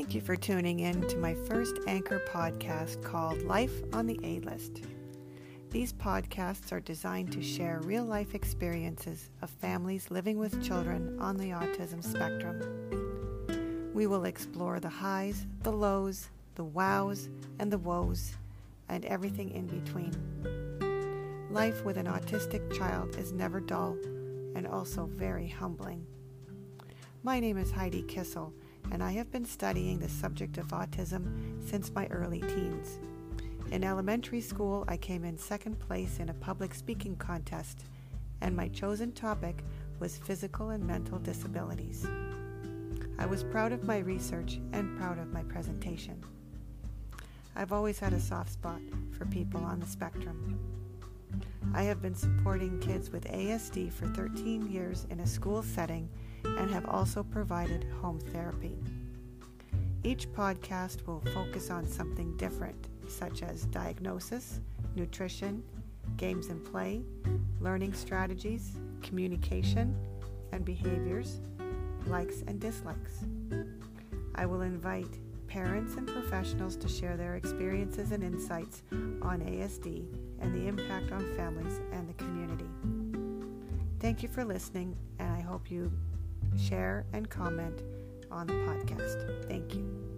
[0.00, 4.82] for tuning in to my first Anchor podcast called Life on the A List.
[5.70, 11.36] These podcasts are designed to share real life experiences of families living with children on
[11.36, 13.92] the autism spectrum.
[13.92, 18.32] We will explore the highs, the lows, the wows, and the woes,
[18.88, 20.16] and everything in between.
[21.50, 23.98] Life with an autistic child is never dull
[24.56, 26.06] and also very humbling.
[27.22, 28.54] My name is Heidi Kissel,
[28.90, 32.98] and I have been studying the subject of autism since my early teens.
[33.70, 37.84] In elementary school, I came in second place in a public speaking contest,
[38.40, 39.62] and my chosen topic
[40.00, 42.06] was physical and mental disabilities.
[43.18, 46.24] I was proud of my research and proud of my presentation.
[47.54, 48.80] I've always had a soft spot
[49.16, 50.58] for people on the spectrum.
[51.72, 56.08] I have been supporting kids with ASD for 13 years in a school setting
[56.44, 58.76] and have also provided home therapy.
[60.02, 64.60] Each podcast will focus on something different such as diagnosis,
[64.96, 65.62] nutrition,
[66.16, 67.02] games and play,
[67.60, 69.94] learning strategies, communication,
[70.52, 71.40] and behaviors,
[72.06, 73.24] likes and dislikes.
[74.34, 75.18] I will invite
[75.50, 78.84] parents and professionals to share their experiences and insights
[79.20, 80.06] on ASD
[80.40, 82.68] and the impact on families and the community.
[83.98, 85.92] Thank you for listening, and I hope you
[86.56, 87.82] share and comment
[88.30, 89.48] on the podcast.
[89.48, 90.09] Thank you.